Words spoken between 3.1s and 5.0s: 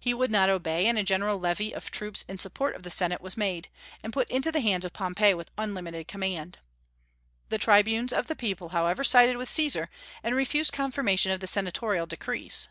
was made, and put into the hands of